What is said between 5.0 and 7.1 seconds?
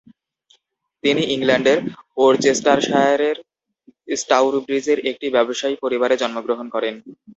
একটি ব্যবসায়ী পরিবারে জন্মগ্রহণ করেন।